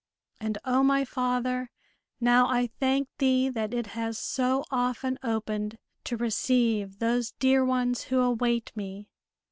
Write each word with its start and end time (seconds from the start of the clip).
And 0.39 0.57
O, 0.65 0.81
my 0.81 1.05
Father, 1.05 1.69
now 2.19 2.47
I 2.47 2.65
thank 2.79 3.07
Thee 3.19 3.49
that 3.49 3.71
it 3.71 3.85
has 3.93 4.17
so 4.17 4.65
often 4.71 5.19
opened, 5.21 5.77
to 6.05 6.17
receive 6.17 6.97
those 6.97 7.33
dear 7.33 7.63
ones 7.63 8.05
who 8.05 8.19
await 8.21 8.71
me!" 8.75 9.09